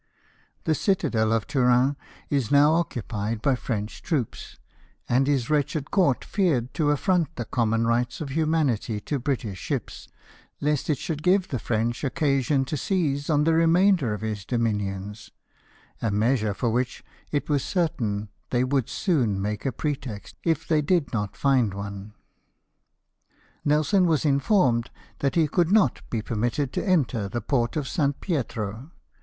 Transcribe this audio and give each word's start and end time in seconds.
The 0.63 0.73
citadel 0.73 1.31
of 1.31 1.45
TuTin 1.45 1.95
was 2.31 2.49
now 2.49 2.73
occupied 2.73 3.39
by 3.39 3.53
French 3.53 4.01
troops; 4.01 4.57
and 5.07 5.27
his 5.27 5.47
wretched 5.47 5.91
Court 5.91 6.25
feared 6.25 6.73
to 6.73 6.85
aflbrd 6.85 7.27
the 7.35 7.45
common 7.45 7.85
rights 7.85 8.19
of 8.19 8.29
humanity 8.29 8.99
to 9.01 9.19
British 9.19 9.59
ships, 9.59 10.07
lest 10.59 10.89
it 10.89 10.97
should 10.97 11.21
give 11.21 11.49
the 11.49 11.57
ACCIDENT 11.57 11.93
TO 11.93 12.01
THE" 12.01 12.07
VANGUARD:' 12.17 12.49
129 12.63 12.63
French 12.65 12.65
occasion 12.65 12.65
to 12.65 12.77
seize 12.77 13.29
on 13.29 13.43
the 13.43 13.53
remainder 13.53 14.13
of 14.15 14.21
his 14.21 14.43
dominions— 14.43 15.29
a 16.01 16.09
measure 16.09 16.55
for 16.55 16.71
which, 16.71 17.03
it 17.31 17.47
was 17.47 17.61
certain, 17.63 18.29
they 18.49 18.63
would 18.63 18.89
soon 18.89 19.39
make 19.39 19.67
a 19.67 19.71
pretext, 19.71 20.35
if 20.43 20.67
they 20.67 20.81
did 20.81 21.13
not 21.13 21.37
find 21.37 21.75
one. 21.75 22.15
Nelson 23.63 24.07
was 24.07 24.25
informed 24.25 24.89
that 25.19 25.35
he 25.35 25.47
could 25.47 25.71
not 25.71 26.01
be 26.09 26.23
permitted 26.23 26.73
to 26.73 26.83
enter 26.83 27.29
the 27.29 27.39
port 27.39 27.75
of 27.75 27.87
St. 27.87 28.19
Pietro. 28.19 28.89